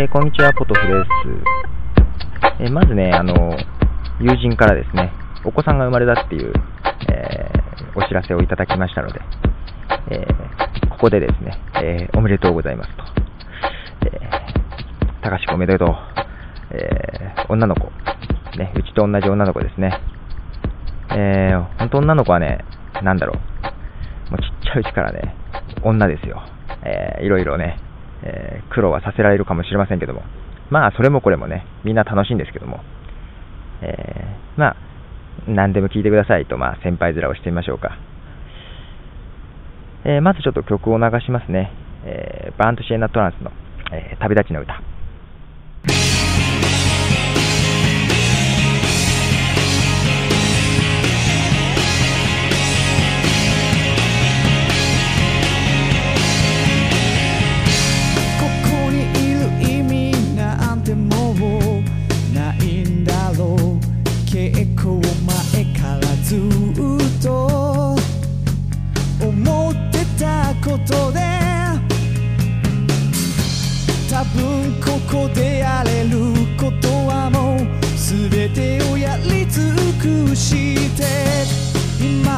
[0.00, 2.62] えー、こんにちは、ポトフです。
[2.62, 3.34] えー、まずね、あの、
[4.20, 5.10] 友人からですね、
[5.44, 6.52] お子さんが生まれたっていう、
[7.10, 9.20] えー、お知らせをいただきましたので、
[10.10, 10.24] え
[10.88, 13.04] ここでですね、えおめでとうございますと。
[14.06, 15.88] えー、高志おめでとう。
[16.70, 17.90] え女の子、
[18.56, 19.98] ね、うちと同じ女の子ですね。
[21.10, 22.64] えー、本当女の子はね、
[23.02, 25.34] なんだろう、もうちっちゃいうちからね、
[25.82, 26.40] 女ですよ。
[26.84, 27.80] えー、いろいろね、
[28.22, 30.22] えー、苦労はさせられるかもしれませんけども、
[30.70, 32.80] まあ、それもこれもね、みんな楽しいんですけども、
[33.82, 34.76] えー、まあ、
[35.46, 37.96] 何でも聞いてくださいと、まあ、先輩面をしてみましょうか。
[40.04, 41.72] えー、まずちょっと曲を流しますね。
[42.04, 43.50] えー、バーントシエナトランスの、
[43.92, 44.80] え、旅立ちの歌。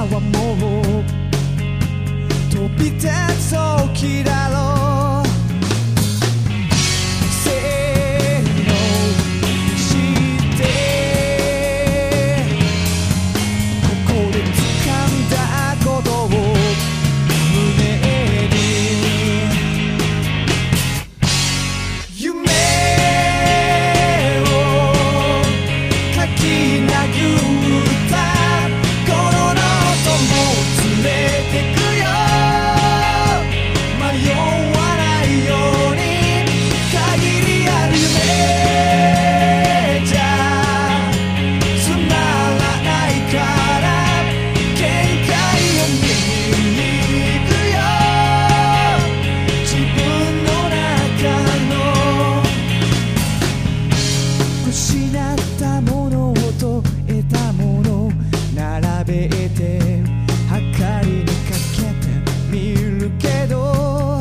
[0.07, 1.05] はもう
[2.51, 3.07] 飛び立
[3.39, 4.57] つ時だろ
[5.23, 5.25] う
[7.45, 8.73] せーの
[9.77, 9.81] し
[10.57, 10.61] て
[13.83, 14.59] ここで掴
[15.07, 15.35] んだ
[15.85, 16.27] ことを
[17.53, 18.01] 胸
[18.49, 18.59] に
[22.17, 22.41] 夢
[24.43, 24.49] を
[26.17, 26.41] かき
[54.73, 58.13] 失ったものをと得たもの
[58.55, 60.61] 並べて計
[61.05, 61.33] りにか
[61.75, 62.07] けて
[62.53, 64.21] みるけど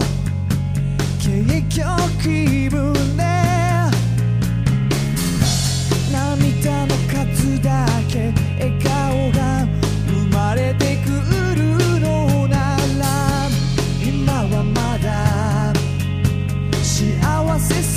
[1.19, 1.85] 結局
[2.23, 3.23] 気分で
[6.11, 9.67] 涙の数だけ笑顔が
[10.07, 11.09] 生まれてく
[11.55, 13.47] るのなら
[14.03, 15.07] 今はまだ
[16.81, 17.88] 幸せ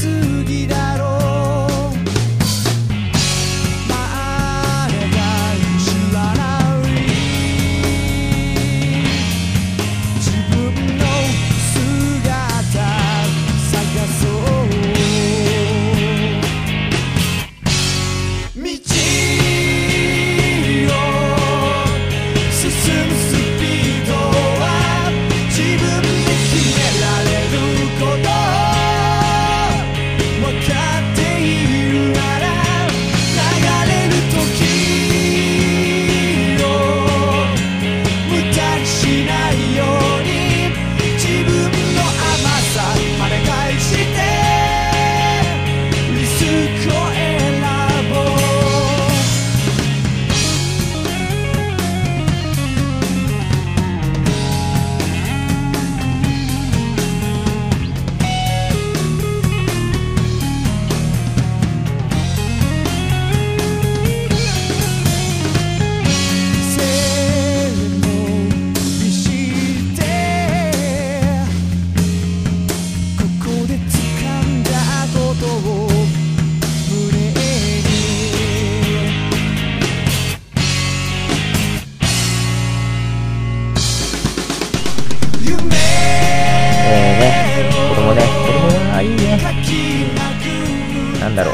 [91.36, 91.52] だろ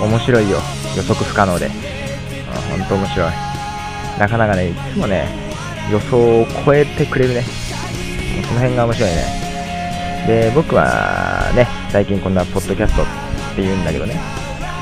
[0.00, 0.58] う面白いよ。
[0.96, 1.68] 予測不可能で。
[2.70, 3.30] 本当面白い。
[4.18, 5.28] なかなかね、いつもね、
[5.90, 7.44] 予想を超えてくれるね。
[8.48, 9.42] その辺が面白いね。
[10.26, 13.04] で、僕はね、最近こんなポッドキャストっ
[13.56, 14.18] て言うんだけどね、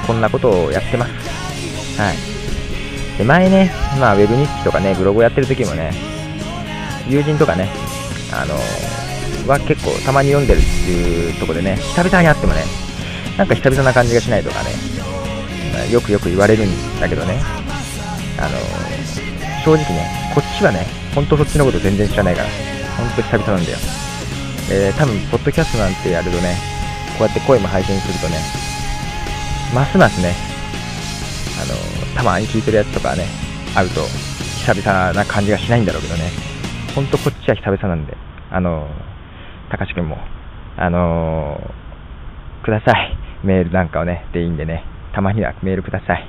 [0.06, 2.00] こんなことをやってます。
[2.00, 2.16] はい。
[3.18, 5.92] で、前ね、まあ、ウェブ日記とかね、ブログをやってる時もね、
[7.08, 7.68] 友人とかね、
[8.32, 8.54] あの
[9.48, 12.62] は結構たまに読んでるっていうとこでね、久々に会ってもね、
[13.40, 17.40] なんか久々な感じがしないとかね、よくよく言われるんだけどね、
[18.38, 18.50] あの
[19.64, 20.84] 正直ね、こっちはね、
[21.14, 22.48] ほんとそっちのこと全然知らないから、
[22.98, 23.78] ほんと久々なんだよ。
[24.70, 26.54] えー、多分、ポッドキャストなんてやるとね、
[27.16, 28.36] こうやって声も配信するとね、
[29.74, 30.34] ますますね、
[31.62, 33.24] あの、たまに聞いてるやつとかね、
[33.74, 34.02] あると、
[34.66, 36.28] 久々な感じがしないんだろうけどね、
[36.94, 38.18] ほんとこっちは久々なんで、
[38.50, 38.86] あの、
[39.70, 40.18] 高橋君も、
[40.76, 41.58] あの
[42.62, 43.29] ください。
[43.44, 44.84] メールなんかをね、でいいんでね、
[45.14, 46.26] たまにはメールください。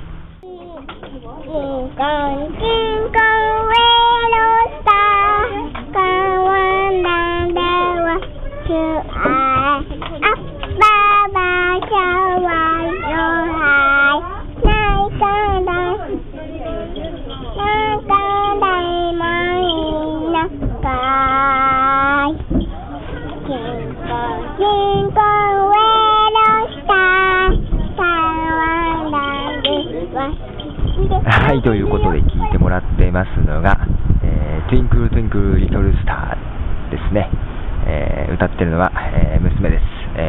[9.14, 9.41] はい、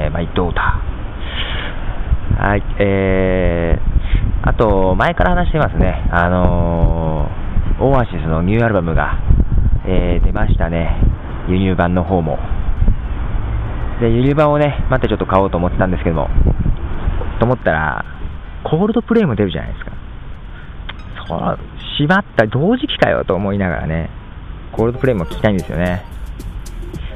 [0.03, 2.43] えー、マイドーター。
[2.45, 6.09] はい、えー、あと、前から話してますね。
[6.11, 9.19] あのー、オアシスのニューアルバムが、
[9.85, 10.97] えー、出ましたね。
[11.47, 12.37] 輸入版の方も。
[14.01, 16.29] で、輸入版をね、またちょっと買おうと思ってたんですけども、
[17.39, 18.05] と思ったら、
[18.63, 19.91] コールドプレイも出るじゃないですか。
[21.27, 21.59] そう、
[21.97, 24.09] しまった、同時期かよと思いながらね、
[24.73, 26.03] コールドプレイも聞きたいんですよね。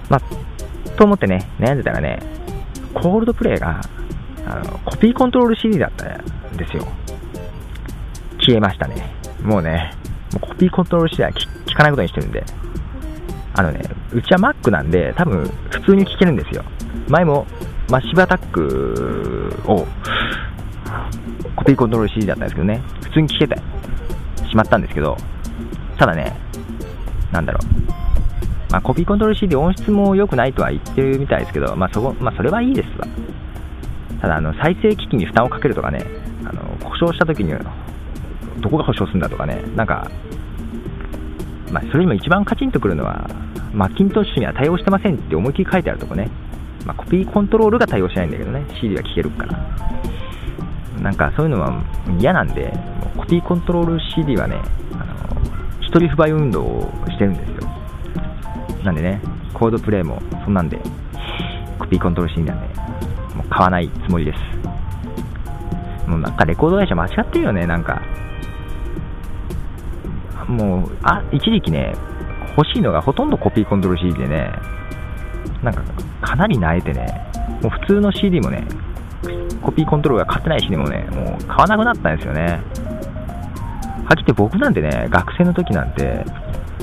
[0.09, 2.36] まあ、と思ってね、悩んでたらね、
[2.99, 3.79] コールドプレイが、
[4.45, 6.87] あの、コピーコントロール CD だったんですよ。
[8.39, 9.13] 消えましたね。
[9.43, 9.93] もうね、
[10.33, 12.43] もうコピーコントロール CD は聞かないことにしてるんで、
[13.53, 13.81] あのね、
[14.13, 16.63] うちは Mac なんで、多分普通に聞けるんですよ。
[17.07, 17.45] 前も
[17.89, 19.85] マッシブアタックを
[21.55, 23.55] コピーコントロール CD だったんですけどね、普通に聞けて
[24.49, 25.15] しまったんですけど、
[25.97, 26.35] ただね、
[27.31, 28.06] なんだろう、
[28.69, 33.07] まあ、コピーコントロール CD 音質も良くないとは言ってるみたいですけど、まあそこまあ、それはいいですわ。
[34.21, 36.05] ただあの、再生機器に負担をかけるとかね、
[36.43, 37.53] あの故障した時に
[38.59, 40.09] どこが保証するんだとかね、なんか、
[41.71, 43.29] まあ、それにも一番カチンとくるのは、
[43.73, 46.29] マッキントッシュには対応してませんって思いっきり書いてあるとこね、
[46.85, 49.59] まあ、コピーコントロールが対応しないんだけどね、CD は聴けるから。
[51.01, 51.83] なんかそういうのは
[52.19, 52.73] 嫌なんで、
[53.15, 54.59] コピーコントロール CD はね、
[54.93, 55.05] あの
[55.81, 57.56] 一人不買運動をしてるんです。
[58.87, 59.19] なんでね、
[59.53, 60.79] コードプレイもそんなんで、
[61.77, 62.67] コピーコントロール CD なんで、
[63.35, 66.09] もう買わないつもりです。
[66.09, 68.01] もうなんかレコード会社間違ってるよね、なんか。
[70.47, 71.95] もう、あ、一時期ね、
[72.57, 74.53] 欲しいのがほとんどコピーコントロール CD でね、
[75.61, 75.81] なんか
[76.21, 77.29] かなり慣れてね、
[77.61, 78.63] もう普通の CD もね、
[79.61, 82.61] コピーコントロールが買ってない CD もね、もう買わなくなったんですよね。
[84.05, 86.23] はっきり言って僕なんてね、学生の時なんて、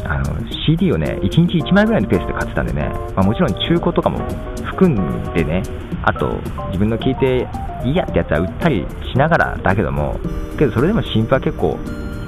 [0.04, 0.36] あの
[0.66, 4.18] CD をね、1日1枚ぐらいのペースで買ってたんでね、まあ、もちろん中古とかも
[4.64, 5.62] 含んでね、
[6.02, 7.48] あと自分の聞いて
[7.84, 10.18] いいやってやつは売ったりしながらだけども、
[10.58, 11.78] けどそれでも新譜は結構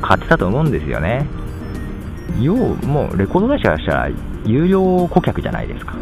[0.03, 1.27] 買ってたと思うんですよね。
[2.41, 4.11] 要もうレコード会社からしたら
[4.45, 5.97] 有料顧客じゃないですか。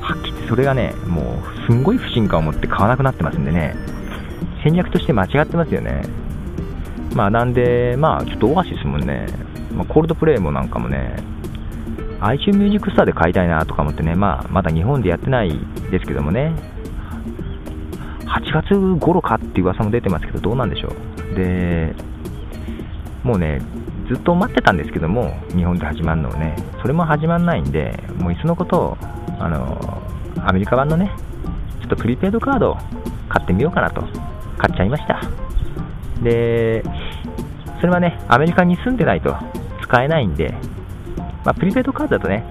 [0.00, 3.74] はっきり言ってそれがね、もうすんごい不信感を持って買わなくなってますんでね、
[4.62, 6.02] 戦略として間違ってますよね。
[7.14, 9.26] まあなんで、まあちょっとオアシスもね、
[9.74, 11.16] まあ、コールドプレイもなんかもね、
[12.20, 15.58] iTunes Music Store で買いたいなとか思ってね、まあ、まだ日本でやってない
[15.90, 16.52] ですけどもね、
[18.26, 21.34] 8月頃かっていう噂も出てますけど、どうなんでしょう。
[21.34, 21.94] で、
[23.22, 23.60] もうね、
[24.08, 28.96] ずっと待ってたんですけども、日本で始まるのをね、それも始まらないんで、もういっそのことを、
[29.38, 30.02] あの、
[30.46, 31.10] アメリカ版のね、
[31.80, 32.76] ちょっとプリペイドカードを
[33.28, 34.02] 買ってみようかなと、
[34.58, 35.20] 買っちゃいました。
[36.22, 36.82] で、
[37.80, 39.34] それはね、アメリカに住んでないと、
[39.94, 40.52] 使えないんで、
[41.44, 42.44] まあ、プリペイドカードだとね、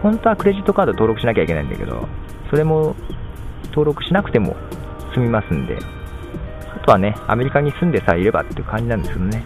[0.00, 2.06] 本当はクレジットカード登録しなきゃいけないんだけど、
[2.50, 2.94] それも
[3.70, 4.54] 登録しなくても
[5.12, 5.76] 済みますんで、
[6.72, 9.42] あとはね、アメリカに住んでさえいればっていう感じなんですけどね。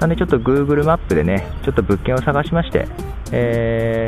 [0.00, 2.88] なんでちょっと Google マップでね、ちょっと物件を探しまして、
[3.32, 4.06] え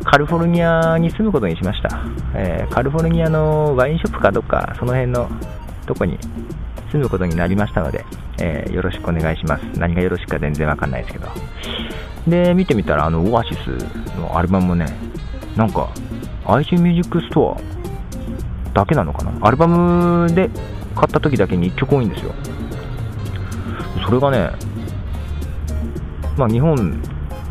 [0.00, 2.00] ー、カリフォルニアに住むことにしました。
[2.34, 5.30] えー、カリフォルニアのワインショップかどっか、その辺の
[5.86, 6.18] とこに
[6.90, 8.04] 住むことになりましたので、
[8.40, 9.62] えー、よろしくお願いします。
[9.78, 11.28] 何がよろしくか全然わかんないですけど。
[12.26, 13.58] で、見てみたら、あの、オアシス
[14.18, 14.86] のアルバムもね、
[15.56, 15.88] なんか、
[16.46, 17.60] iTunes Music Store
[18.72, 19.32] だけなのかな？
[19.46, 20.48] アルバムで
[20.94, 22.32] 買った時だけに1曲多いんですよ。
[24.04, 24.50] それがね、
[26.36, 27.02] まあ日本、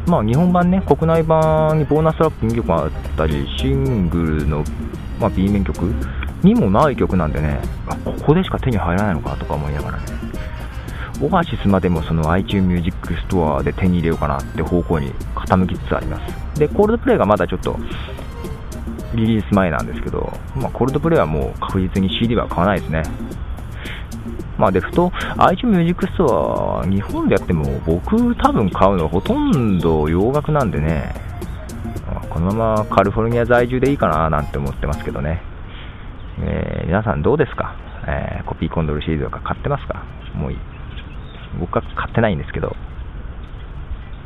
[0.08, 4.64] まあ日本版ね、国内版にボーナスラップ2曲あったり、シングルの、
[5.20, 5.94] まあ、B 面曲
[6.44, 7.60] にもない曲なんでね、
[8.06, 10.04] ここでしか手に入らないのかとか思いながらね、
[11.22, 12.96] オアシスまでもその iTunes Music
[13.28, 16.60] Store で手に入れようかなって方向に傾きつつあります。
[16.60, 17.78] で、コールドプレイがまだちょっと、
[19.16, 23.04] リリース前なんですけど、まあ、コールドプレイはもう確実に CD は買わないですね。
[24.58, 31.16] まあ、で、ふと、iTunes Music Store 日本でやっても僕多分買うのはほとんど洋楽なんでね、
[32.30, 35.42] このままカリフォルニア在住でいいかななんて思ってますけどね。
[36.40, 37.76] えー、皆さんどうですか、
[38.08, 40.04] えー、コピーコンドルシリーズとか買ってますか？
[40.36, 40.52] もう
[41.60, 42.76] 僕は買ってないんですけど、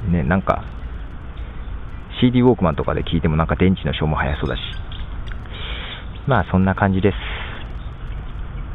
[0.09, 0.63] ね、なんか、
[2.19, 4.61] CD ウォークマンとかで聞いてもなんか電池の消耗早そうだし、
[6.27, 7.15] まあそんな感じです。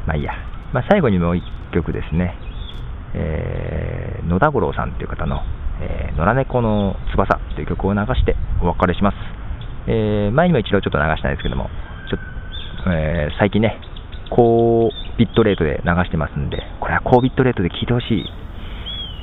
[0.07, 0.33] まあいいや。
[0.73, 2.35] まあ最後にもう一曲ですね、
[3.15, 5.43] えー、野田五郎さんという方の、
[5.81, 9.17] えー、野良猫の翼という曲を流してお別れします。
[9.89, 11.71] えー、前にも一度ちょっと流したんですけども、
[12.89, 13.81] えー、最近ね、
[14.31, 18.05] 高ビットレートで流してますんで、これは高ビットレートで聴いてほし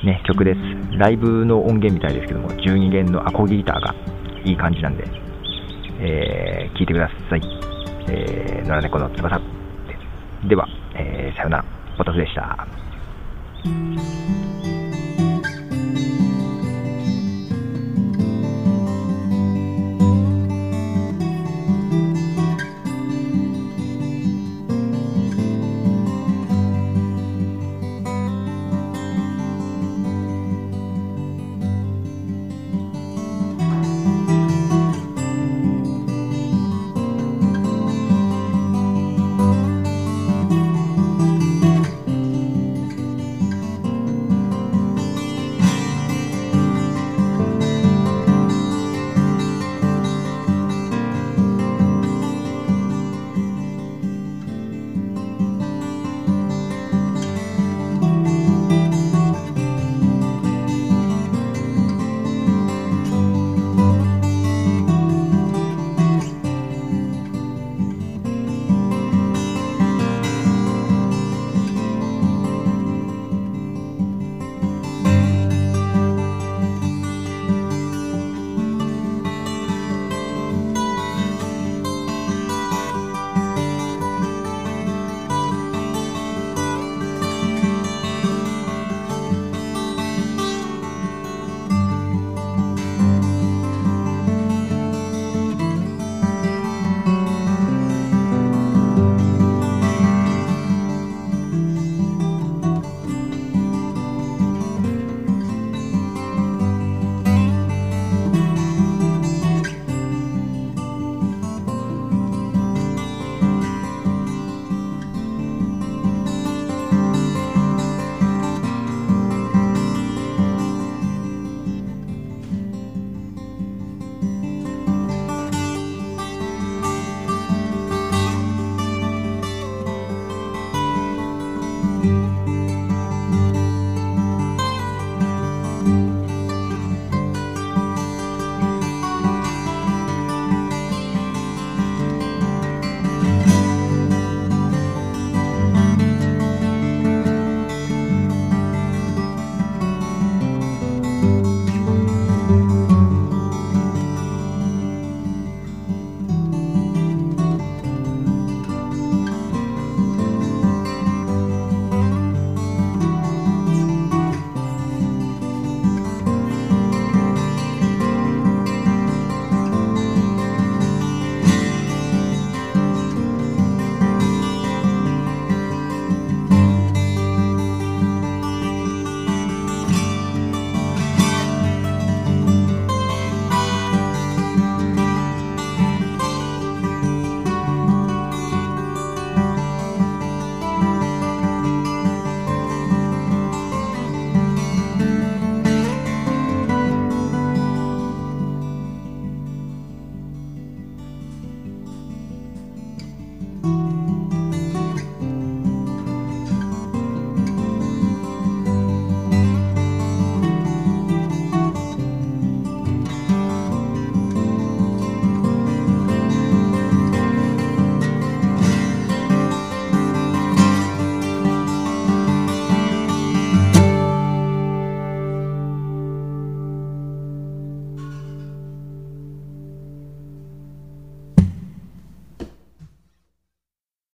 [0.02, 0.58] い、ね、曲です。
[0.98, 3.94] ライブの音源みたいですけども、12弦のアコギギターが
[4.44, 5.04] いい感じなんで、
[6.00, 7.42] えー、聞いてください。
[8.08, 9.40] えー、野良猫の翼。
[10.46, 11.64] では、えー、さよなら。
[11.98, 12.66] おたすでした。